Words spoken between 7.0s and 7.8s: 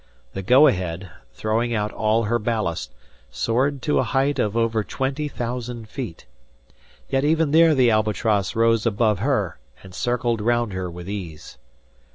Yet even there